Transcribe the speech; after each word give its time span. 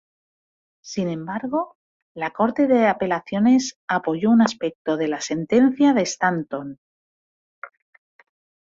Sin 0.81 1.09
embargo, 1.09 1.77
la 2.15 2.31
Corte 2.31 2.65
de 2.65 2.87
Apelaciones 2.87 3.77
apoyó 3.87 4.31
un 4.31 4.41
aspecto 4.41 4.97
de 4.97 5.07
la 5.07 5.21
sentencia 5.21 5.93
de 5.93 6.01
Stanton. 6.01 6.79